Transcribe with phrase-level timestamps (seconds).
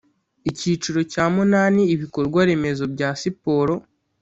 [0.49, 3.73] Icyiciro cya munani Ibikorwaremezo bya siporo